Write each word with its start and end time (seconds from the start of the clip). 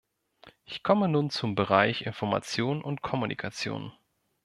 Ich 0.65 0.81
komme 0.81 1.07
nun 1.07 1.29
zum 1.29 1.53
Bereich 1.53 2.07
Information 2.07 2.81
und 2.81 3.03
Kommunikation. 3.03 3.93